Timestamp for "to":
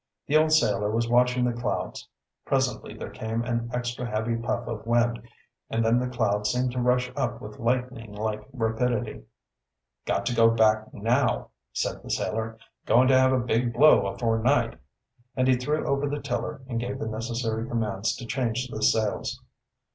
6.71-6.81, 10.25-10.35, 13.09-13.19, 18.15-18.25